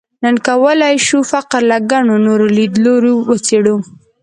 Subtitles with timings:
[0.23, 3.75] نن کولای شو فقر له ګڼو نورو لیدلوریو وڅېړو.